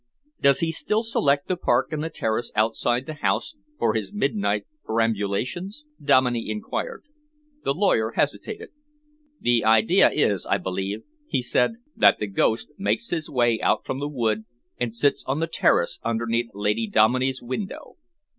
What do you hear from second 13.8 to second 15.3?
from the wood and sits